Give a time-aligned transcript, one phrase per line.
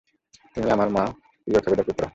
[0.53, 1.03] তুমি আমার মা
[1.47, 2.03] ইওখেভেদের পুত্র।